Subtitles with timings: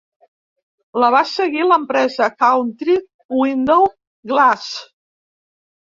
[1.03, 2.99] La va seguir l'empresa County
[3.45, 3.89] Window
[4.35, 4.77] Glass.